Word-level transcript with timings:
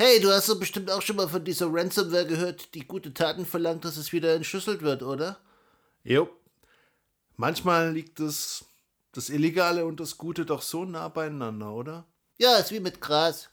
Hey, 0.00 0.20
du 0.20 0.30
hast 0.30 0.48
doch 0.48 0.60
bestimmt 0.60 0.92
auch 0.92 1.02
schon 1.02 1.16
mal 1.16 1.26
von 1.26 1.44
dieser 1.44 1.66
Ransomware 1.72 2.24
gehört, 2.24 2.72
die 2.74 2.86
gute 2.86 3.12
Taten 3.12 3.44
verlangt, 3.44 3.84
dass 3.84 3.96
es 3.96 4.12
wieder 4.12 4.32
entschlüsselt 4.32 4.80
wird, 4.82 5.02
oder? 5.02 5.40
Jo. 6.04 6.28
Manchmal 7.36 7.90
liegt 7.94 8.20
das, 8.20 8.64
das 9.10 9.28
Illegale 9.28 9.84
und 9.84 9.98
das 9.98 10.16
Gute 10.16 10.46
doch 10.46 10.62
so 10.62 10.84
nah 10.84 11.08
beieinander, 11.08 11.72
oder? 11.72 12.06
Ja, 12.38 12.58
ist 12.58 12.70
wie 12.70 12.78
mit 12.78 13.00
Gras. 13.00 13.50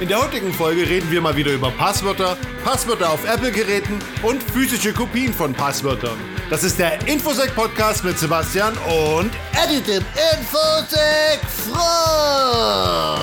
In 0.00 0.08
der 0.08 0.20
heutigen 0.22 0.52
Folge 0.54 0.88
reden 0.88 1.10
wir 1.10 1.20
mal 1.20 1.36
wieder 1.36 1.52
über 1.52 1.70
Passwörter, 1.72 2.38
Passwörter 2.64 3.10
auf 3.10 3.28
Apple-Geräten 3.28 3.98
und 4.22 4.42
physische 4.42 4.94
Kopien 4.94 5.34
von 5.34 5.52
Passwörtern. 5.52 6.16
Das 6.48 6.64
ist 6.64 6.78
der 6.78 7.06
Infosec 7.06 7.54
Podcast 7.54 8.02
mit 8.02 8.18
Sebastian 8.18 8.72
und 8.78 9.30
Eddie 9.62 9.82
dem 9.82 10.02
Infosec 10.38 11.40
Frosch. 11.68 13.20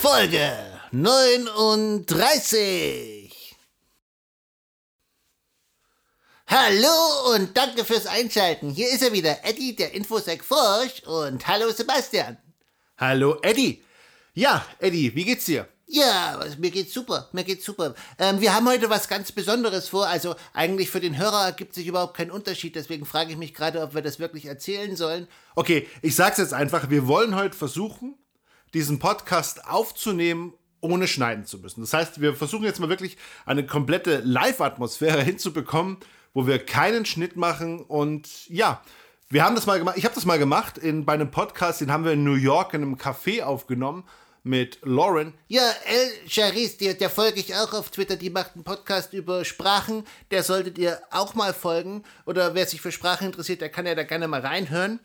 Folge 0.00 0.50
39. 0.92 3.19
Hallo 6.52 7.36
und 7.36 7.56
danke 7.56 7.84
fürs 7.84 8.08
Einschalten. 8.08 8.70
Hier 8.70 8.92
ist 8.92 9.04
er 9.04 9.12
wieder, 9.12 9.44
Eddie, 9.44 9.76
der 9.76 9.94
Infosec 9.94 10.42
Forsch 10.42 11.00
und 11.06 11.46
hallo 11.46 11.70
Sebastian. 11.70 12.38
Hallo 12.98 13.38
Eddie. 13.42 13.84
Ja, 14.34 14.66
Eddie, 14.80 15.14
wie 15.14 15.24
geht's 15.24 15.44
dir? 15.44 15.68
Ja, 15.86 16.44
mir 16.58 16.72
geht's 16.72 16.92
super, 16.92 17.28
mir 17.30 17.44
geht's 17.44 17.64
super. 17.64 17.94
Ähm, 18.18 18.40
wir 18.40 18.52
haben 18.52 18.68
heute 18.68 18.90
was 18.90 19.06
ganz 19.06 19.30
Besonderes 19.30 19.90
vor. 19.90 20.08
Also 20.08 20.34
eigentlich 20.52 20.90
für 20.90 20.98
den 20.98 21.16
Hörer 21.16 21.44
ergibt 21.44 21.72
sich 21.72 21.86
überhaupt 21.86 22.16
kein 22.16 22.32
Unterschied. 22.32 22.74
Deswegen 22.74 23.06
frage 23.06 23.30
ich 23.30 23.36
mich 23.36 23.54
gerade, 23.54 23.80
ob 23.80 23.94
wir 23.94 24.02
das 24.02 24.18
wirklich 24.18 24.46
erzählen 24.46 24.96
sollen. 24.96 25.28
Okay, 25.54 25.86
ich 26.02 26.16
sag's 26.16 26.38
jetzt 26.38 26.52
einfach, 26.52 26.90
wir 26.90 27.06
wollen 27.06 27.36
heute 27.36 27.56
versuchen, 27.56 28.18
diesen 28.74 28.98
Podcast 28.98 29.68
aufzunehmen, 29.68 30.54
ohne 30.80 31.06
schneiden 31.06 31.44
zu 31.44 31.58
müssen. 31.58 31.82
Das 31.82 31.92
heißt, 31.92 32.20
wir 32.20 32.34
versuchen 32.34 32.64
jetzt 32.64 32.80
mal 32.80 32.88
wirklich 32.88 33.18
eine 33.46 33.64
komplette 33.64 34.18
Live-Atmosphäre 34.24 35.22
hinzubekommen, 35.22 35.98
wo 36.34 36.46
wir 36.46 36.58
keinen 36.64 37.04
Schnitt 37.04 37.36
machen 37.36 37.80
und 37.80 38.48
ja, 38.48 38.82
wir 39.28 39.44
haben 39.44 39.54
das 39.54 39.66
mal 39.66 39.78
gemacht, 39.78 39.96
ich 39.96 40.04
habe 40.04 40.14
das 40.14 40.24
mal 40.24 40.38
gemacht 40.38 40.76
in, 40.78 41.04
bei 41.04 41.12
einem 41.12 41.30
Podcast, 41.30 41.80
den 41.80 41.92
haben 41.92 42.04
wir 42.04 42.12
in 42.12 42.24
New 42.24 42.34
York 42.34 42.74
in 42.74 42.82
einem 42.82 42.96
Café 42.96 43.42
aufgenommen 43.42 44.04
mit 44.42 44.78
Lauren. 44.82 45.34
Ja, 45.48 45.70
El 45.84 46.28
Charis, 46.28 46.78
der, 46.78 46.94
der 46.94 47.10
folge 47.10 47.40
ich 47.40 47.54
auch 47.54 47.72
auf 47.72 47.90
Twitter. 47.90 48.16
Die 48.16 48.30
macht 48.30 48.54
einen 48.54 48.64
Podcast 48.64 49.12
über 49.12 49.44
Sprachen. 49.44 50.04
Der 50.30 50.42
solltet 50.42 50.78
ihr 50.78 51.00
auch 51.10 51.34
mal 51.34 51.52
folgen. 51.52 52.04
Oder 52.24 52.54
wer 52.54 52.66
sich 52.66 52.80
für 52.80 52.90
Sprachen 52.90 53.26
interessiert, 53.26 53.60
der 53.60 53.68
kann 53.68 53.86
ja 53.86 53.94
da 53.94 54.02
gerne 54.02 54.28
mal 54.28 54.40
reinhören. 54.40 54.98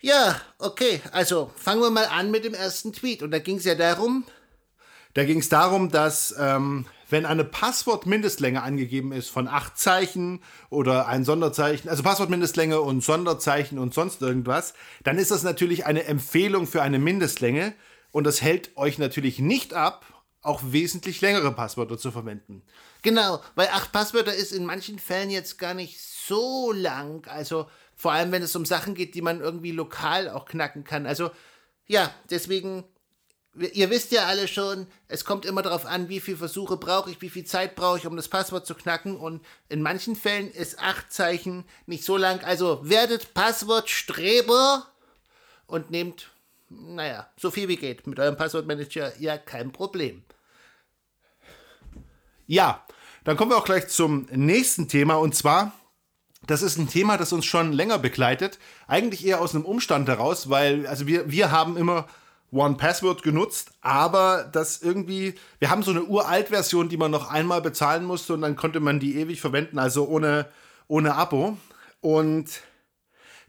Ja, 0.00 0.40
okay. 0.58 1.00
Also 1.12 1.50
fangen 1.56 1.82
wir 1.82 1.90
mal 1.90 2.06
an 2.06 2.30
mit 2.30 2.44
dem 2.44 2.54
ersten 2.54 2.92
Tweet. 2.92 3.22
Und 3.22 3.32
da 3.32 3.38
ging 3.38 3.56
es 3.56 3.64
ja 3.64 3.74
darum, 3.74 4.24
Da 5.14 5.24
ging 5.24 5.40
es 5.40 5.48
darum, 5.48 5.90
dass 5.90 6.34
ähm, 6.38 6.86
wenn 7.12 7.26
eine 7.26 7.44
Passwortmindestlänge 7.44 8.62
angegeben 8.62 9.12
ist 9.12 9.28
von 9.28 9.48
acht 9.48 9.78
Zeichen 9.78 10.42
oder 10.68 11.08
ein 11.08 11.24
Sonderzeichen, 11.24 11.88
also 11.88 12.02
Passwortmindestlänge 12.02 12.80
und 12.80 13.02
Sonderzeichen 13.02 13.78
und 13.78 13.94
sonst 13.94 14.22
irgendwas, 14.22 14.74
dann 15.04 15.18
ist 15.18 15.30
das 15.30 15.42
natürlich 15.42 15.86
eine 15.86 16.04
Empfehlung 16.04 16.66
für 16.66 16.82
eine 16.82 16.98
Mindestlänge 16.98 17.74
und 18.12 18.24
das 18.24 18.42
hält 18.42 18.76
euch 18.76 18.98
natürlich 18.98 19.38
nicht 19.38 19.74
ab, 19.74 20.04
auch 20.42 20.62
wesentlich 20.64 21.20
längere 21.20 21.52
Passwörter 21.52 21.98
zu 21.98 22.10
verwenden. 22.10 22.62
Genau, 23.02 23.40
weil 23.54 23.68
acht 23.68 23.92
Passwörter 23.92 24.34
ist 24.34 24.52
in 24.52 24.64
manchen 24.64 24.98
Fällen 24.98 25.30
jetzt 25.30 25.58
gar 25.58 25.74
nicht 25.74 26.00
so 26.00 26.72
lang. 26.72 27.26
Also 27.26 27.68
vor 27.94 28.12
allem, 28.12 28.32
wenn 28.32 28.42
es 28.42 28.56
um 28.56 28.64
Sachen 28.64 28.94
geht, 28.94 29.14
die 29.14 29.22
man 29.22 29.40
irgendwie 29.40 29.72
lokal 29.72 30.30
auch 30.30 30.46
knacken 30.46 30.84
kann. 30.84 31.06
Also 31.06 31.30
ja, 31.86 32.10
deswegen, 32.30 32.84
ihr 33.54 33.90
wisst 33.90 34.12
ja 34.12 34.26
alle 34.26 34.48
schon, 34.48 34.86
es 35.08 35.24
kommt 35.24 35.44
immer 35.44 35.62
darauf 35.62 35.86
an, 35.86 36.08
wie 36.08 36.20
viele 36.20 36.36
Versuche 36.36 36.76
brauche 36.76 37.10
ich, 37.10 37.20
wie 37.20 37.30
viel 37.30 37.44
Zeit 37.44 37.74
brauche 37.74 37.98
ich, 37.98 38.06
um 38.06 38.16
das 38.16 38.28
Passwort 38.28 38.66
zu 38.66 38.74
knacken. 38.74 39.16
Und 39.16 39.44
in 39.68 39.82
manchen 39.82 40.16
Fällen 40.16 40.50
ist 40.50 40.78
acht 40.78 41.12
Zeichen 41.12 41.64
nicht 41.86 42.04
so 42.04 42.16
lang. 42.16 42.40
Also 42.44 42.80
werdet 42.88 43.34
Passwortstreber 43.34 44.86
und 45.66 45.90
nehmt, 45.90 46.30
naja, 46.68 47.28
so 47.36 47.50
viel 47.50 47.68
wie 47.68 47.76
geht. 47.76 48.06
Mit 48.06 48.20
eurem 48.20 48.36
Passwortmanager 48.36 49.12
ja 49.18 49.36
kein 49.36 49.72
Problem. 49.72 50.22
Ja, 52.46 52.84
dann 53.24 53.36
kommen 53.36 53.50
wir 53.50 53.58
auch 53.58 53.64
gleich 53.64 53.88
zum 53.88 54.26
nächsten 54.30 54.88
Thema 54.88 55.14
und 55.14 55.34
zwar, 55.34 55.72
das 56.46 56.62
ist 56.62 56.78
ein 56.78 56.88
Thema, 56.88 57.16
das 57.16 57.32
uns 57.32 57.44
schon 57.44 57.72
länger 57.72 57.98
begleitet. 57.98 58.58
Eigentlich 58.86 59.26
eher 59.26 59.40
aus 59.40 59.54
einem 59.54 59.64
Umstand 59.64 60.08
heraus, 60.08 60.48
weil, 60.48 60.86
also 60.86 61.06
wir, 61.06 61.30
wir 61.30 61.50
haben 61.50 61.76
immer 61.76 62.08
One 62.52 62.76
Password 62.76 63.22
genutzt, 63.22 63.72
aber 63.80 64.48
das 64.50 64.82
irgendwie, 64.82 65.34
wir 65.60 65.70
haben 65.70 65.82
so 65.82 65.92
eine 65.92 66.04
Uralt-Version, 66.04 66.88
die 66.88 66.96
man 66.96 67.10
noch 67.10 67.30
einmal 67.30 67.62
bezahlen 67.62 68.04
musste 68.04 68.34
und 68.34 68.42
dann 68.42 68.56
konnte 68.56 68.80
man 68.80 68.98
die 68.98 69.16
ewig 69.16 69.40
verwenden, 69.40 69.78
also 69.78 70.08
ohne, 70.08 70.48
ohne 70.88 71.14
Abo. 71.14 71.56
Und 72.00 72.48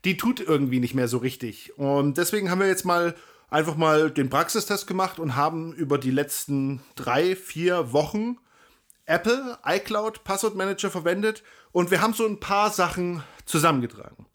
die 0.05 0.17
tut 0.17 0.39
irgendwie 0.39 0.79
nicht 0.79 0.93
mehr 0.93 1.07
so 1.07 1.17
richtig. 1.17 1.77
Und 1.77 2.17
deswegen 2.17 2.51
haben 2.51 2.59
wir 2.59 2.67
jetzt 2.67 2.85
mal 2.85 3.15
einfach 3.49 3.75
mal 3.75 4.11
den 4.11 4.29
Praxistest 4.29 4.87
gemacht 4.87 5.19
und 5.19 5.35
haben 5.35 5.73
über 5.73 5.97
die 5.97 6.11
letzten 6.11 6.81
drei, 6.95 7.35
vier 7.35 7.93
Wochen 7.93 8.37
Apple 9.05 9.57
iCloud 9.65 10.23
Passwortmanager 10.23 10.89
verwendet 10.89 11.43
und 11.71 11.91
wir 11.91 12.01
haben 12.01 12.13
so 12.13 12.25
ein 12.25 12.39
paar 12.39 12.71
Sachen 12.71 13.23
zusammengetragen. 13.45 14.25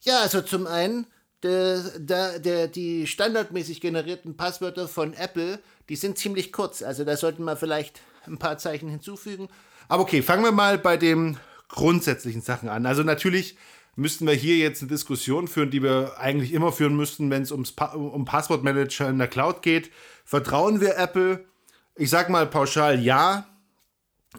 Ja, 0.00 0.20
also 0.20 0.40
zum 0.40 0.66
einen, 0.66 1.06
der, 1.44 1.78
der, 1.98 2.38
der, 2.38 2.68
die 2.68 3.06
standardmäßig 3.06 3.80
generierten 3.80 4.36
Passwörter 4.36 4.88
von 4.88 5.14
Apple, 5.14 5.60
die 5.88 5.96
sind 5.96 6.18
ziemlich 6.18 6.52
kurz. 6.52 6.82
Also 6.82 7.04
da 7.04 7.16
sollten 7.16 7.44
wir 7.44 7.56
vielleicht 7.56 8.00
ein 8.26 8.38
paar 8.38 8.58
Zeichen 8.58 8.88
hinzufügen. 8.88 9.48
Aber 9.86 10.02
okay, 10.02 10.22
fangen 10.22 10.42
wir 10.42 10.52
mal 10.52 10.78
bei 10.78 10.96
den 10.96 11.38
grundsätzlichen 11.68 12.40
Sachen 12.40 12.68
an. 12.68 12.86
Also 12.86 13.02
natürlich 13.02 13.56
müssten 13.96 14.26
wir 14.26 14.34
hier 14.34 14.56
jetzt 14.56 14.82
eine 14.82 14.90
Diskussion 14.90 15.46
führen, 15.46 15.70
die 15.70 15.82
wir 15.82 16.18
eigentlich 16.18 16.52
immer 16.52 16.72
führen 16.72 16.96
müssten, 16.96 17.30
wenn 17.30 17.42
es 17.42 17.72
pa 17.72 17.92
um 17.94 18.24
Passwortmanager 18.24 19.08
in 19.08 19.18
der 19.18 19.28
Cloud 19.28 19.62
geht. 19.62 19.90
Vertrauen 20.24 20.80
wir 20.80 20.96
Apple? 20.96 21.44
Ich 21.94 22.10
sag 22.10 22.30
mal 22.30 22.46
pauschal 22.46 23.00
ja. 23.00 23.46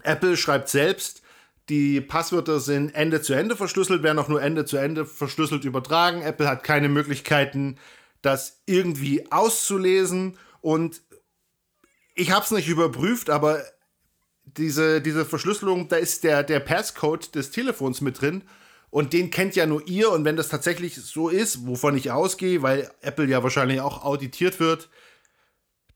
Apple 0.02 0.36
schreibt 0.36 0.68
selbst, 0.68 1.22
die 1.68 2.00
Passwörter 2.00 2.60
sind 2.60 2.94
Ende 2.94 3.22
zu 3.22 3.34
Ende 3.34 3.56
verschlüsselt, 3.56 4.02
werden 4.02 4.18
auch 4.18 4.28
nur 4.28 4.40
Ende 4.40 4.64
zu 4.64 4.76
Ende 4.76 5.04
verschlüsselt 5.04 5.64
übertragen. 5.64 6.22
Apple 6.22 6.48
hat 6.48 6.62
keine 6.62 6.88
Möglichkeiten, 6.88 7.78
das 8.22 8.62
irgendwie 8.66 9.30
auszulesen. 9.32 10.38
Und 10.60 11.02
ich 12.14 12.30
habe 12.30 12.44
es 12.44 12.52
nicht 12.52 12.68
überprüft, 12.68 13.30
aber 13.30 13.62
diese, 14.44 15.00
diese 15.00 15.24
Verschlüsselung, 15.24 15.88
da 15.88 15.96
ist 15.96 16.22
der, 16.22 16.44
der 16.44 16.60
Passcode 16.60 17.34
des 17.34 17.50
Telefons 17.50 18.00
mit 18.00 18.20
drin. 18.20 18.42
Und 18.90 19.12
den 19.12 19.30
kennt 19.30 19.56
ja 19.56 19.66
nur 19.66 19.86
ihr. 19.88 20.12
Und 20.12 20.24
wenn 20.24 20.36
das 20.36 20.48
tatsächlich 20.48 20.94
so 20.94 21.28
ist, 21.28 21.66
wovon 21.66 21.96
ich 21.96 22.12
ausgehe, 22.12 22.62
weil 22.62 22.90
Apple 23.00 23.26
ja 23.26 23.42
wahrscheinlich 23.42 23.80
auch 23.80 24.04
auditiert 24.04 24.60
wird, 24.60 24.88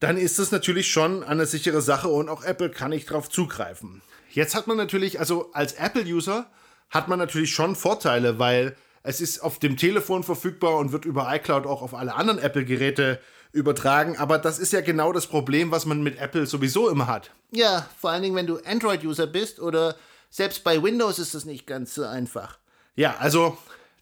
dann 0.01 0.17
ist 0.17 0.39
es 0.39 0.51
natürlich 0.51 0.91
schon 0.91 1.23
eine 1.23 1.47
sichere 1.47 1.83
Sache 1.83 2.09
und 2.09 2.29
auch 2.29 2.43
Apple 2.43 2.71
kann 2.71 2.91
nicht 2.91 3.11
drauf 3.11 3.29
zugreifen. 3.29 4.03
Jetzt 4.33 4.55
hat 4.55 4.67
man 4.67 4.77
natürlich, 4.77 5.19
also 5.19 5.51
als 5.53 5.75
Apple-User 5.75 6.51
hat 6.89 7.09
man 7.09 7.19
natürlich 7.19 7.53
schon 7.53 7.77
Vorteile, 7.77 8.39
weil 8.39 8.77
es 9.03 9.21
ist 9.21 9.41
auf 9.41 9.59
dem 9.59 9.77
Telefon 9.77 10.23
verfügbar 10.23 10.77
und 10.77 10.93
wird 10.93 11.05
über 11.05 11.35
iCloud 11.35 11.67
auch 11.67 11.83
auf 11.83 11.95
alle 11.95 12.15
anderen 12.15 12.39
Apple-Geräte 12.39 13.21
übertragen. 13.53 14.17
Aber 14.19 14.39
das 14.39 14.59
ist 14.59 14.73
ja 14.73 14.81
genau 14.81 15.13
das 15.13 15.27
Problem, 15.27 15.71
was 15.71 15.87
man 15.87 16.03
mit 16.03 16.19
Apple 16.19 16.47
sowieso 16.47 16.89
immer 16.89 17.07
hat. 17.07 17.31
Ja, 17.51 17.89
vor 17.99 18.11
allen 18.11 18.23
Dingen, 18.23 18.37
wenn 18.37 18.47
du 18.47 18.59
Android-User 18.59 19.27
bist 19.27 19.61
oder 19.61 19.97
selbst 20.29 20.63
bei 20.63 20.83
Windows 20.83 21.19
ist 21.19 21.35
das 21.35 21.45
nicht 21.45 21.67
ganz 21.67 21.95
so 21.95 22.05
einfach. 22.05 22.59
Ja, 22.95 23.17
also 23.19 23.57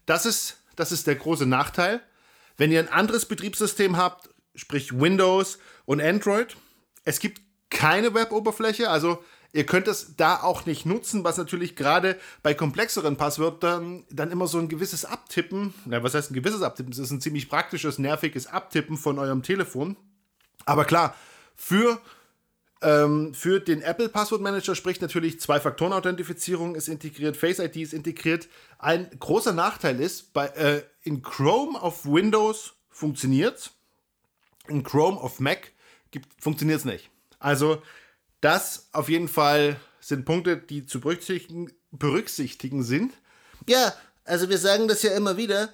das 0.05 0.25
ist, 0.25 0.57
das 0.75 0.91
ist 0.91 1.07
der 1.07 1.15
große 1.15 1.45
Nachteil. 1.45 2.01
Wenn 2.57 2.71
ihr 2.71 2.79
ein 2.79 2.91
anderes 2.91 3.25
Betriebssystem 3.25 3.97
habt, 3.97 4.29
sprich 4.53 4.99
Windows 4.99 5.57
und 5.85 6.01
Android, 6.01 6.55
es 7.05 7.19
gibt 7.19 7.41
keine 7.69 8.13
Web-Oberfläche, 8.13 8.89
also 8.89 9.23
ihr 9.53 9.65
könnt 9.65 9.87
es 9.87 10.15
da 10.15 10.41
auch 10.41 10.65
nicht 10.65 10.85
nutzen, 10.85 11.23
was 11.23 11.37
natürlich 11.37 11.75
gerade 11.75 12.17
bei 12.43 12.53
komplexeren 12.53 13.17
Passwörtern 13.17 14.05
dann 14.09 14.31
immer 14.31 14.47
so 14.47 14.59
ein 14.59 14.69
gewisses 14.69 15.05
Abtippen, 15.05 15.73
na, 15.85 16.03
was 16.03 16.13
heißt 16.13 16.31
ein 16.31 16.35
gewisses 16.35 16.61
Abtippen? 16.61 16.91
Das 16.91 16.99
ist 16.99 17.11
ein 17.11 17.21
ziemlich 17.21 17.49
praktisches, 17.49 17.99
nerviges 17.99 18.47
Abtippen 18.47 18.97
von 18.97 19.19
eurem 19.19 19.43
Telefon. 19.43 19.95
Aber 20.65 20.85
klar, 20.85 21.15
für 21.55 21.99
ähm, 22.81 23.33
für 23.33 23.59
den 23.59 23.81
Apple 23.81 24.07
Passwortmanager 24.07 24.73
spricht 24.73 25.01
natürlich 25.01 25.41
Zwei-Faktoren-Authentifizierung 25.41 26.75
ist 26.75 26.87
integriert, 26.87 27.35
Face 27.35 27.59
ID 27.59 27.75
ist 27.77 27.93
integriert. 27.93 28.47
Ein 28.77 29.09
großer 29.19 29.51
Nachteil 29.51 29.99
ist, 29.99 30.31
bei, 30.31 30.47
äh, 30.47 30.83
in 31.01 31.21
Chrome 31.21 31.81
auf 31.81 32.05
Windows 32.05 32.73
funktioniert 32.89 33.71
in 34.69 34.83
Chrome 34.83 35.19
auf 35.19 35.39
Mac 35.39 35.71
funktioniert 36.39 36.79
es 36.79 36.85
nicht. 36.85 37.09
Also 37.39 37.81
das 38.41 38.87
auf 38.91 39.09
jeden 39.09 39.27
Fall 39.27 39.79
sind 39.99 40.25
Punkte, 40.25 40.57
die 40.57 40.85
zu 40.85 40.99
berücksichtigen, 40.99 41.71
berücksichtigen 41.91 42.83
sind. 42.83 43.13
Ja, 43.67 43.93
also 44.25 44.49
wir 44.49 44.57
sagen 44.57 44.87
das 44.87 45.01
ja 45.03 45.11
immer 45.11 45.37
wieder. 45.37 45.69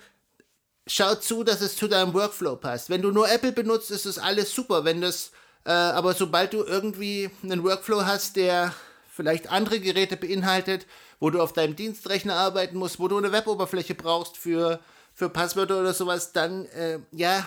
Schau 0.87 1.15
zu, 1.15 1.43
dass 1.43 1.61
es 1.61 1.75
zu 1.75 1.87
deinem 1.87 2.13
Workflow 2.13 2.55
passt. 2.55 2.89
Wenn 2.89 3.01
du 3.01 3.11
nur 3.11 3.29
Apple 3.29 3.51
benutzt, 3.51 3.91
ist 3.91 4.05
es 4.05 4.19
alles 4.19 4.53
super. 4.53 4.85
Wenn 4.85 5.01
das, 5.01 5.31
äh, 5.65 5.71
aber 5.71 6.13
sobald 6.13 6.53
du 6.53 6.63
irgendwie 6.63 7.29
einen 7.43 7.63
Workflow 7.63 8.05
hast, 8.05 8.35
der 8.35 8.73
vielleicht 9.11 9.49
andere 9.49 9.79
Geräte 9.79 10.17
beinhaltet, 10.17 10.85
wo 11.19 11.29
du 11.29 11.41
auf 11.41 11.53
deinem 11.53 11.75
Dienstrechner 11.75 12.35
arbeiten 12.35 12.77
musst, 12.77 12.99
wo 12.99 13.07
du 13.07 13.17
eine 13.17 13.31
Weboberfläche 13.31 13.95
brauchst 13.95 14.37
für, 14.37 14.79
für 15.13 15.29
Passwörter 15.29 15.79
oder 15.79 15.93
sowas, 15.93 16.33
dann 16.33 16.65
äh, 16.67 16.99
ja, 17.11 17.45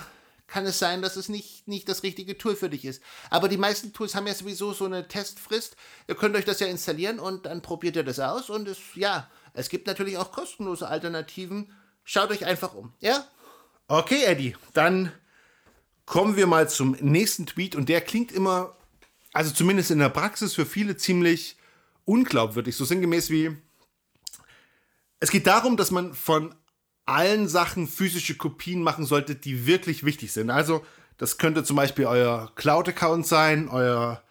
kann 0.49 0.65
es 0.65 0.79
sein, 0.79 1.01
dass 1.01 1.15
es 1.15 1.29
nicht, 1.29 1.67
nicht 1.67 1.87
das 1.87 2.03
richtige 2.03 2.37
Tool 2.37 2.55
für 2.55 2.69
dich 2.69 2.85
ist. 2.85 3.01
Aber 3.29 3.47
die 3.47 3.57
meisten 3.57 3.93
Tools 3.93 4.15
haben 4.15 4.27
ja 4.27 4.33
sowieso 4.33 4.73
so 4.73 4.85
eine 4.85 5.07
Testfrist. 5.07 5.75
Ihr 6.07 6.15
könnt 6.15 6.35
euch 6.35 6.45
das 6.45 6.59
ja 6.59 6.67
installieren 6.67 7.19
und 7.19 7.45
dann 7.45 7.61
probiert 7.61 7.95
ihr 7.95 8.03
das 8.03 8.19
aus. 8.19 8.49
Und 8.49 8.67
es, 8.67 8.77
ja, 8.95 9.29
es 9.53 9.69
gibt 9.69 9.87
natürlich 9.87 10.17
auch 10.17 10.31
kostenlose 10.31 10.87
Alternativen. 10.87 11.71
Schaut 12.03 12.31
euch 12.31 12.45
einfach 12.45 12.73
um, 12.73 12.93
ja? 12.99 13.25
Okay, 13.87 14.23
Eddie, 14.23 14.55
dann 14.73 15.11
kommen 16.05 16.35
wir 16.35 16.47
mal 16.47 16.69
zum 16.69 16.97
nächsten 16.99 17.45
Tweet 17.45 17.75
und 17.75 17.89
der 17.89 18.01
klingt 18.01 18.31
immer, 18.31 18.75
also 19.33 19.51
zumindest 19.51 19.91
in 19.91 19.99
der 19.99 20.09
Praxis 20.09 20.55
für 20.55 20.65
viele 20.65 20.97
ziemlich 20.97 21.57
unglaubwürdig. 22.05 22.75
So 22.75 22.85
sinngemäß 22.85 23.29
wie, 23.29 23.55
es 25.19 25.29
geht 25.29 25.47
darum, 25.47 25.77
dass 25.77 25.91
man 25.91 26.13
von 26.13 26.55
allen 27.09 27.47
Sachen 27.47 27.87
physische 27.87 28.35
Kopien 28.35 28.81
machen 28.81 29.05
solltet, 29.05 29.45
die 29.45 29.65
wirklich 29.65 30.03
wichtig 30.03 30.31
sind. 30.31 30.49
Also, 30.49 30.85
das 31.17 31.37
könnte 31.37 31.63
zum 31.63 31.75
Beispiel 31.75 32.05
euer 32.05 32.51
Cloud-Account 32.55 33.27
sein, 33.27 33.67
euer 33.69 34.21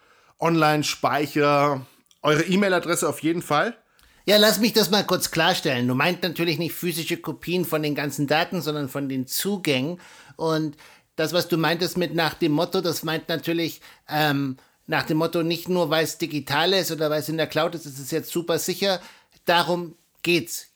Online-Speicher, 0.41 1.87
eure 2.23 2.43
E-Mail-Adresse 2.43 3.09
auf 3.09 3.23
jeden 3.23 3.43
Fall. 3.43 3.77
Ja, 4.25 4.37
lass 4.37 4.61
mich 4.61 4.73
das 4.75 4.91
mal 4.91 5.05
kurz 5.05 5.31
klarstellen. 5.31 5.89
Du 5.89 5.95
meint 5.95 6.23
natürlich 6.23 6.59
nicht 6.59 6.75
physische 6.75 7.17
Kopien 7.17 7.65
von 7.65 7.83
den 7.83 7.95
ganzen 7.95 8.27
Daten, 8.27 8.61
sondern 8.61 8.89
von 8.89 9.09
den 9.09 9.27
Zugängen. 9.27 10.01
Und 10.37 10.77
das, 11.17 11.33
was 11.33 11.49
du 11.49 11.57
meintest 11.57 11.97
mit 11.97 12.15
nach 12.15 12.35
dem 12.35 12.53
Motto, 12.53 12.81
das 12.81 13.03
meint 13.03 13.29
natürlich 13.29 13.81
ähm, 14.09 14.57
nach 14.87 15.05
dem 15.05 15.19
Motto 15.19 15.43
nicht 15.43 15.69
nur, 15.69 15.91
weil 15.91 16.05
es 16.05 16.19
digital 16.19 16.73
ist 16.75 16.93
oder 16.93 17.11
weil 17.11 17.21
es 17.21 17.29
in 17.29 17.39
der 17.39 17.47
Cloud 17.47 17.75
ist, 17.75 17.87
ist 17.87 17.99
es 17.99 18.11
jetzt 18.11 18.31
super 18.31 18.59
sicher. 18.59 19.01
Darum 19.45 19.97
geht's. 20.23 20.68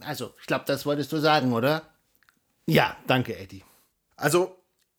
Also, 0.00 0.34
ich 0.40 0.46
glaube, 0.46 0.64
das 0.66 0.86
wolltest 0.86 1.12
du 1.12 1.18
sagen, 1.18 1.52
oder? 1.52 1.82
Ja, 2.66 2.96
danke, 3.06 3.36
Eddie. 3.36 3.64
Also, 4.16 4.56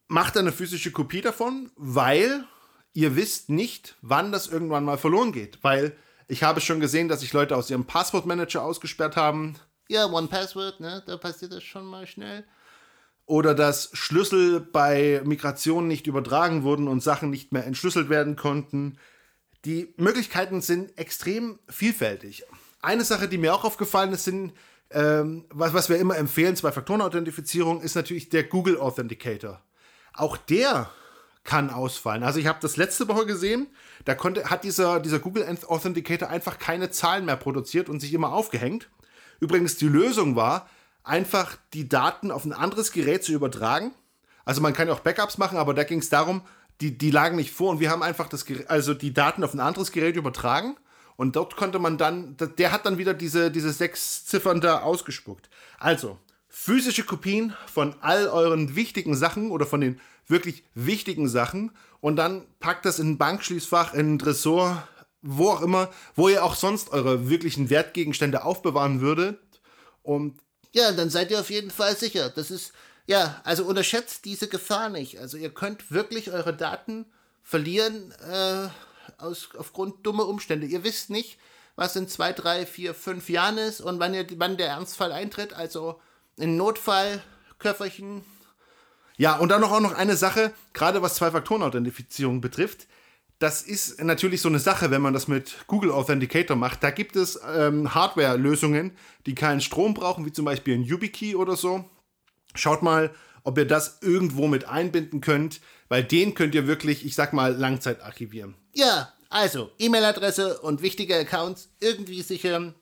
macht 0.07 0.37
eine 0.37 0.51
physische 0.51 0.91
Kopie 0.91 1.21
davon, 1.21 1.71
weil 1.75 2.45
ihr 2.93 3.15
wisst 3.15 3.49
nicht, 3.49 3.95
wann 4.01 4.31
das 4.31 4.47
irgendwann 4.47 4.83
mal 4.83 4.97
verloren 4.97 5.31
geht. 5.31 5.63
Weil 5.63 5.95
ich 6.27 6.43
habe 6.43 6.61
schon 6.61 6.79
gesehen, 6.79 7.07
dass 7.07 7.19
sich 7.19 7.33
Leute 7.33 7.55
aus 7.55 7.69
ihrem 7.69 7.85
Passwortmanager 7.85 8.63
ausgesperrt 8.63 9.15
haben. 9.15 9.55
Ja, 9.87 10.05
One 10.07 10.27
Password, 10.27 10.79
ne? 10.79 11.03
Da 11.05 11.17
passiert 11.17 11.53
das 11.53 11.63
schon 11.63 11.85
mal 11.85 12.07
schnell. 12.07 12.45
Oder 13.25 13.53
dass 13.53 13.89
Schlüssel 13.93 14.59
bei 14.61 15.21
Migration 15.25 15.87
nicht 15.87 16.07
übertragen 16.07 16.63
wurden 16.63 16.87
und 16.87 17.03
Sachen 17.03 17.29
nicht 17.29 17.51
mehr 17.51 17.65
entschlüsselt 17.65 18.09
werden 18.09 18.35
konnten. 18.35 18.97
Die 19.65 19.93
Möglichkeiten 19.97 20.61
sind 20.61 20.97
extrem 20.97 21.59
vielfältig. 21.67 22.45
Eine 22.81 23.03
Sache, 23.03 23.27
die 23.27 23.37
mir 23.37 23.53
auch 23.53 23.65
aufgefallen 23.65 24.13
ist, 24.13 24.23
sind 24.23 24.53
ähm, 24.91 25.45
was, 25.49 25.73
was 25.73 25.89
wir 25.89 25.97
immer 25.97 26.17
empfehlen, 26.17 26.55
Zwei-Faktoren-Authentifizierung, 26.55 27.81
ist 27.81 27.95
natürlich 27.95 28.29
der 28.29 28.43
Google 28.43 28.79
Authenticator. 28.79 29.61
Auch 30.13 30.37
der 30.37 30.89
kann 31.43 31.69
ausfallen. 31.69 32.23
Also 32.23 32.39
ich 32.39 32.47
habe 32.47 32.59
das 32.61 32.77
letzte 32.77 33.07
Woche 33.07 33.25
gesehen, 33.25 33.67
da 34.05 34.15
konnte, 34.15 34.49
hat 34.49 34.63
dieser, 34.63 34.99
dieser 34.99 35.19
Google 35.19 35.47
Authenticator 35.67 36.29
einfach 36.29 36.59
keine 36.59 36.91
Zahlen 36.91 37.25
mehr 37.25 37.37
produziert 37.37 37.89
und 37.89 37.99
sich 37.99 38.13
immer 38.13 38.33
aufgehängt. 38.33 38.89
Übrigens, 39.39 39.77
die 39.77 39.87
Lösung 39.87 40.35
war, 40.35 40.69
einfach 41.03 41.57
die 41.73 41.87
Daten 41.87 42.31
auf 42.31 42.43
ein 42.43 42.53
anderes 42.53 42.91
Gerät 42.91 43.23
zu 43.23 43.31
übertragen. 43.31 43.93
Also 44.43 44.61
man 44.61 44.73
kann 44.73 44.87
ja 44.87 44.93
auch 44.93 44.99
Backups 44.99 45.37
machen, 45.37 45.57
aber 45.57 45.73
da 45.73 45.83
ging 45.83 45.99
es 45.99 46.09
darum, 46.09 46.41
die, 46.81 46.97
die 46.97 47.11
lagen 47.11 47.37
nicht 47.37 47.51
vor 47.51 47.71
und 47.71 47.79
wir 47.79 47.89
haben 47.89 48.03
einfach 48.03 48.27
das, 48.27 48.45
also 48.67 48.93
die 48.93 49.13
Daten 49.13 49.43
auf 49.43 49.53
ein 49.53 49.59
anderes 49.59 49.91
Gerät 49.91 50.15
übertragen 50.15 50.75
und 51.17 51.35
dort 51.35 51.57
konnte 51.57 51.79
man 51.79 51.97
dann, 51.97 52.37
der 52.37 52.71
hat 52.71 52.85
dann 52.85 52.97
wieder 52.97 53.13
diese, 53.13 53.51
diese 53.51 53.73
sechs 53.73 54.25
Ziffern 54.25 54.61
da 54.61 54.81
ausgespuckt. 54.81 55.49
Also, 55.79 56.17
physische 56.47 57.03
Kopien 57.03 57.53
von 57.71 57.95
all 58.01 58.27
euren 58.27 58.75
wichtigen 58.75 59.15
Sachen 59.15 59.51
oder 59.51 59.65
von 59.65 59.81
den 59.81 59.99
wirklich 60.27 60.63
wichtigen 60.75 61.27
Sachen 61.27 61.71
und 61.99 62.15
dann 62.15 62.45
packt 62.59 62.85
das 62.85 62.99
in 62.99 63.11
ein 63.11 63.17
Bankschließfach, 63.17 63.93
in 63.93 64.13
ein 64.13 64.19
Tresor, 64.19 64.87
wo 65.21 65.49
auch 65.49 65.61
immer, 65.61 65.89
wo 66.15 66.29
ihr 66.29 66.43
auch 66.43 66.55
sonst 66.55 66.91
eure 66.91 67.29
wirklichen 67.29 67.69
Wertgegenstände 67.69 68.45
aufbewahren 68.45 69.01
würdet. 69.01 69.39
Und 70.03 70.39
ja, 70.73 70.91
dann 70.91 71.09
seid 71.09 71.31
ihr 71.31 71.39
auf 71.39 71.49
jeden 71.49 71.71
Fall 71.71 71.95
sicher. 71.97 72.29
Das 72.29 72.51
ist, 72.51 72.73
ja, 73.07 73.41
also 73.43 73.65
unterschätzt 73.65 74.25
diese 74.25 74.47
Gefahr 74.47 74.89
nicht. 74.89 75.19
Also 75.19 75.37
ihr 75.37 75.49
könnt 75.49 75.91
wirklich 75.91 76.31
eure 76.31 76.55
Daten 76.55 77.05
verlieren. 77.41 78.11
Äh, 78.29 78.67
aus, 79.17 79.49
aufgrund 79.57 80.05
dummer 80.05 80.27
Umstände. 80.27 80.67
Ihr 80.67 80.83
wisst 80.83 81.09
nicht, 81.09 81.37
was 81.75 81.95
in 81.95 82.07
zwei, 82.07 82.33
drei, 82.33 82.65
vier, 82.65 82.93
fünf 82.93 83.29
Jahren 83.29 83.57
ist 83.57 83.81
und 83.81 83.99
wann, 83.99 84.13
ihr, 84.13 84.25
wann 84.37 84.57
der 84.57 84.67
Ernstfall 84.69 85.11
eintritt. 85.11 85.53
Also 85.53 85.99
ein 86.39 86.57
Notfallköfferchen. 86.57 88.23
Ja, 89.17 89.37
und 89.37 89.49
dann 89.49 89.61
noch 89.61 89.71
auch 89.71 89.79
noch 89.79 89.93
eine 89.93 90.15
Sache, 90.15 90.53
gerade 90.73 91.01
was 91.01 91.15
Zwei-Faktoren-Authentifizierung 91.15 92.41
betrifft. 92.41 92.87
Das 93.39 93.61
ist 93.61 94.03
natürlich 94.03 94.41
so 94.41 94.49
eine 94.49 94.59
Sache, 94.59 94.89
wenn 94.89 95.01
man 95.01 95.13
das 95.13 95.27
mit 95.27 95.55
Google 95.67 95.91
Authenticator 95.91 96.55
macht. 96.55 96.83
Da 96.83 96.89
gibt 96.89 97.15
es 97.15 97.39
ähm, 97.47 97.93
Hardware-Lösungen, 97.93 98.97
die 99.25 99.35
keinen 99.35 99.61
Strom 99.61 99.93
brauchen, 99.93 100.25
wie 100.25 100.31
zum 100.31 100.45
Beispiel 100.45 100.75
ein 100.75 100.83
YubiKey 100.83 101.35
oder 101.35 101.55
so. 101.55 101.87
Schaut 102.55 102.81
mal, 102.81 103.13
ob 103.43 103.57
ihr 103.57 103.65
das 103.65 103.99
irgendwo 104.01 104.47
mit 104.47 104.67
einbinden 104.67 105.21
könnt, 105.21 105.61
weil 105.89 106.03
den 106.03 106.33
könnt 106.33 106.55
ihr 106.55 106.67
wirklich, 106.67 107.05
ich 107.05 107.15
sag 107.15 107.33
mal, 107.33 107.55
Langzeit 107.55 108.01
archivieren. 108.01 108.55
Ja, 108.73 109.13
also 109.29 109.71
E-Mail-Adresse 109.79 110.59
und 110.59 110.81
wichtige 110.81 111.15
Accounts 111.15 111.69
irgendwie 111.79 112.21
sichern, 112.21 112.75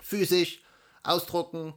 physisch 0.00 0.62
ausdrucken. 1.02 1.74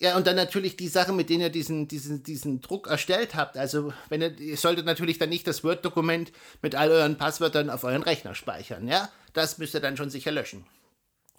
Ja, 0.00 0.16
und 0.16 0.26
dann 0.26 0.36
natürlich 0.36 0.76
die 0.76 0.88
Sachen, 0.88 1.16
mit 1.16 1.30
denen 1.30 1.42
ihr 1.42 1.50
diesen, 1.50 1.88
diesen, 1.88 2.22
diesen 2.22 2.60
Druck 2.60 2.88
erstellt 2.88 3.34
habt. 3.34 3.56
Also, 3.56 3.92
wenn 4.08 4.20
ihr, 4.20 4.38
ihr 4.38 4.56
solltet 4.56 4.86
natürlich 4.86 5.18
dann 5.18 5.28
nicht 5.28 5.46
das 5.46 5.62
Word-Dokument 5.62 6.32
mit 6.62 6.74
all 6.74 6.90
euren 6.90 7.16
Passwörtern 7.16 7.70
auf 7.70 7.84
euren 7.84 8.02
Rechner 8.02 8.34
speichern, 8.34 8.88
ja? 8.88 9.08
Das 9.32 9.58
müsst 9.58 9.74
ihr 9.74 9.80
dann 9.80 9.96
schon 9.96 10.10
sicher 10.10 10.32
löschen. 10.32 10.66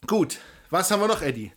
Gut, 0.08 0.40
was 0.70 0.90
haben 0.90 1.02
wir 1.02 1.08
noch, 1.08 1.22
Eddie? 1.22 1.52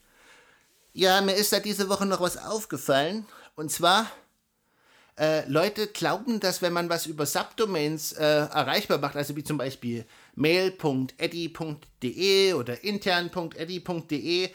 Ja, 0.92 1.20
mir 1.20 1.34
ist 1.34 1.52
da 1.52 1.60
diese 1.60 1.88
Woche 1.88 2.06
noch 2.06 2.20
was 2.20 2.36
aufgefallen. 2.36 3.26
Und 3.54 3.70
zwar 3.70 4.10
äh, 5.18 5.46
Leute 5.48 5.86
glauben, 5.88 6.40
dass 6.40 6.62
wenn 6.62 6.72
man 6.72 6.88
was 6.88 7.04
über 7.06 7.26
Subdomains 7.26 8.12
äh, 8.12 8.24
erreichbar 8.24 8.96
macht, 8.98 9.16
also 9.16 9.36
wie 9.36 9.44
zum 9.44 9.58
Beispiel 9.58 10.06
mail.eddy.de 10.36 12.52
oder 12.52 12.84
intern.eddy.de, 12.84 14.50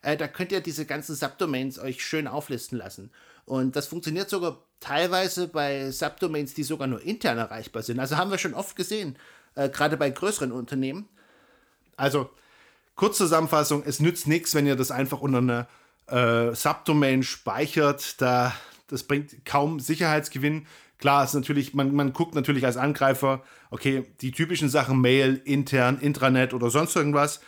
Äh, 0.03 0.17
da 0.17 0.29
könnt 0.29 0.53
ihr 0.53 0.61
diese 0.61 0.87
ganzen 0.87 1.15
Subdomains 1.15 1.79
euch 1.79 2.03
schön 2.05 2.27
auflisten 2.27 2.79
lassen. 2.79 3.11
Und 3.45 3.77
das 3.77 3.89
funktioniert 3.89 4.31
sogar 4.31 4.62
teilweise 4.79 5.49
bei 5.49 5.91
Subdomains, 5.91 6.55
die 6.55 6.62
sogar 6.62 6.87
nur 6.87 7.03
intern 7.03 7.39
erreichbar 7.39 7.83
sind. 7.83 7.99
Also 7.99 8.17
haben 8.17 8.31
wir 8.31 8.39
schon 8.39 8.55
oft 8.55 8.77
gesehen, 8.77 9.19
äh, 9.55 9.69
gerade 9.69 9.97
bei 9.97 10.11
größeren 10.11 10.53
Unternehmen. 10.53 11.09
Also, 11.97 12.31
Kurzzusammenfassung, 12.95 13.83
es 13.85 14.00
nützt 14.00 14.27
nichts, 14.27 14.55
wenn 14.55 14.67
ihr 14.67 14.77
das 14.77 14.91
einfach 14.91 15.21
unter 15.21 15.39
einer 15.39 15.69
äh, 16.07 16.55
Subdomain 16.55 17.23
speichert. 17.23 18.21
Da, 18.21 18.55
das 18.89 19.03
bringt 19.03 19.45
kaum 19.45 19.81
Sicherheitsgewinn. 19.81 20.67
Klar, 21.00 21.25
ist 21.25 21.35
natürlich, 21.35 21.75
man, 21.75 21.95
man 21.95 22.12
guckt 22.12 22.35
natürlich 22.35 22.66
als 22.66 22.76
Angreifer, 22.76 23.42
okay, 23.71 24.04
die 24.21 24.33
typischen 24.33 24.69
Sachen, 24.69 25.00
Mail, 25.00 25.40
intern, 25.45 25.99
Intranet 25.99 26.52
oder 26.52 26.71
sonst 26.71 26.95
irgendwas, 26.95 27.40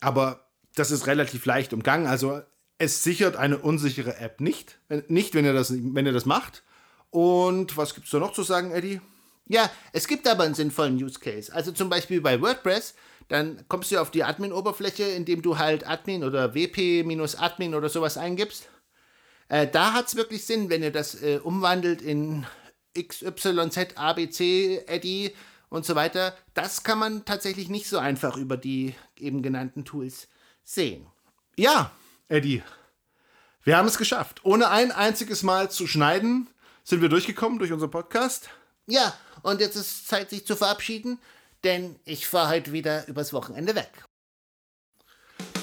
aber 0.00 0.48
das 0.74 0.90
ist 0.90 1.06
relativ 1.06 1.46
leicht 1.46 1.72
umgangen. 1.72 2.06
Also 2.06 2.42
es 2.78 3.04
sichert 3.04 3.36
eine 3.36 3.58
unsichere 3.58 4.18
App 4.18 4.40
nicht, 4.40 4.78
nicht 5.08 5.34
wenn 5.34 5.44
ihr 5.44 5.52
das, 5.52 5.72
wenn 5.72 6.04
ihr 6.04 6.12
das 6.12 6.26
macht. 6.26 6.64
Und 7.10 7.76
was 7.76 7.94
gibt 7.94 8.06
es 8.06 8.10
da 8.10 8.18
noch 8.18 8.32
zu 8.32 8.42
sagen, 8.42 8.72
Eddie? 8.72 9.00
Ja, 9.48 9.70
es 9.92 10.08
gibt 10.08 10.26
aber 10.26 10.42
einen 10.42 10.54
sinnvollen 10.54 11.02
Use 11.02 11.20
Case. 11.20 11.54
Also 11.54 11.70
zum 11.70 11.88
Beispiel 11.88 12.20
bei 12.20 12.40
WordPress, 12.42 12.94
dann 13.28 13.64
kommst 13.68 13.92
du 13.92 14.00
auf 14.00 14.10
die 14.10 14.24
Admin-Oberfläche, 14.24 15.04
indem 15.04 15.42
du 15.42 15.58
halt 15.58 15.86
Admin 15.86 16.24
oder 16.24 16.54
WP-Admin 16.54 17.74
oder 17.74 17.88
sowas 17.88 18.18
eingibst. 18.18 18.68
Äh, 19.48 19.68
da 19.68 19.92
hat 19.92 20.08
es 20.08 20.16
wirklich 20.16 20.44
Sinn, 20.44 20.70
wenn 20.70 20.82
ihr 20.82 20.90
das 20.90 21.22
äh, 21.22 21.38
umwandelt 21.42 22.02
in 22.02 22.44
XYZ, 22.96 23.96
ABC, 23.96 24.84
Eddy 24.86 25.34
und 25.68 25.84
so 25.84 25.94
weiter. 25.94 26.36
Das 26.54 26.82
kann 26.82 26.98
man 26.98 27.24
tatsächlich 27.24 27.68
nicht 27.68 27.88
so 27.88 27.98
einfach 27.98 28.36
über 28.36 28.56
die 28.56 28.94
eben 29.16 29.42
genannten 29.42 29.84
Tools 29.84 30.28
sehen. 30.64 31.06
Ja, 31.56 31.92
Eddie, 32.28 32.62
wir 33.62 33.76
haben 33.76 33.88
es 33.88 33.98
geschafft. 33.98 34.44
Ohne 34.44 34.68
ein 34.68 34.92
einziges 34.92 35.42
Mal 35.42 35.70
zu 35.70 35.86
schneiden, 35.86 36.48
sind 36.84 37.02
wir 37.02 37.08
durchgekommen 37.08 37.58
durch 37.58 37.72
unseren 37.72 37.90
Podcast. 37.90 38.48
Ja, 38.86 39.14
und 39.42 39.60
jetzt 39.60 39.76
ist 39.76 40.08
Zeit, 40.08 40.30
sich 40.30 40.46
zu 40.46 40.56
verabschieden, 40.56 41.18
denn 41.64 41.96
ich 42.04 42.26
fahre 42.26 42.50
heute 42.50 42.72
wieder 42.72 43.08
übers 43.08 43.32
Wochenende 43.32 43.74
weg. 43.74 43.90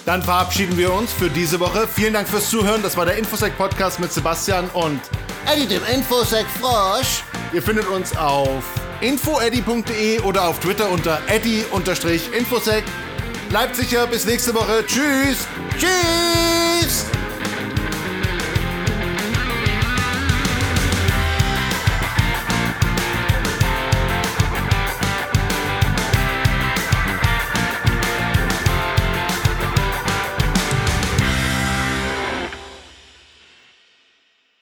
Dann 0.06 0.22
verabschieden 0.22 0.78
wir 0.78 0.92
uns 0.92 1.14
für 1.14 1.30
diese 1.30 1.62
Woche. 1.62 1.88
Vielen 1.88 2.14
Dank 2.14 2.28
fürs 2.28 2.50
Zuhören. 2.50 2.84
Das 2.84 2.98
war 2.98 3.06
der 3.06 3.16
Infosec 3.16 3.58
Podcast 3.58 4.02
mit 4.02 4.12
Sebastian 4.12 4.70
und 4.72 5.00
Eddie, 5.46 5.68
dem 5.68 5.84
Infosec 5.86 6.46
Frosch. 6.60 7.24
Ihr 7.52 7.62
findet 7.62 7.88
uns 7.88 8.16
auf 8.18 8.64
infoeddy.de 9.02 10.22
oder 10.22 10.48
auf 10.48 10.60
Twitter 10.60 10.90
unter 10.90 11.20
eddy-infosec. 11.28 12.84
Bleibt 13.50 13.76
sicher, 13.76 14.08
bis 14.08 14.26
nächste 14.26 14.54
Woche. 14.56 14.84
Tschüss. 14.88 15.46
Tschüss. 15.78 17.13